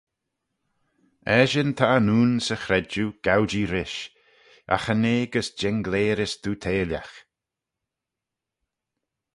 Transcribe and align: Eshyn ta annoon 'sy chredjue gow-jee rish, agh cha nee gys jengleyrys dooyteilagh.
Eshyn 1.39 1.71
ta 1.77 1.85
annoon 1.97 2.31
'sy 2.45 2.55
chredjue 2.63 3.07
gow-jee 3.25 3.67
rish, 3.73 3.99
agh 4.73 4.83
cha 4.85 4.95
nee 5.01 5.29
gys 5.33 5.49
jengleyrys 5.59 6.33
dooyteilagh. 6.41 7.15